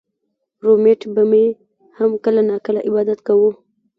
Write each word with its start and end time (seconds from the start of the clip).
رومېټ 0.63 1.01
به 1.13 1.23
مې 1.31 1.45
هم 1.97 2.11
کله 2.23 2.41
نا 2.49 2.57
کله 2.65 2.79
عبادت 2.87 3.19
کوو 3.27 3.49